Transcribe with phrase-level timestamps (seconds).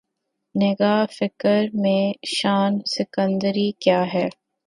[0.55, 2.03] نگاہ فقر میں
[2.27, 4.27] شان سکندری کیا ہے